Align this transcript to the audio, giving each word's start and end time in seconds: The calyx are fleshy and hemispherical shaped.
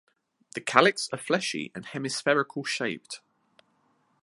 The 0.55 0.61
calyx 0.61 1.09
are 1.13 1.17
fleshy 1.19 1.71
and 1.75 1.85
hemispherical 1.85 2.63
shaped. 2.63 3.21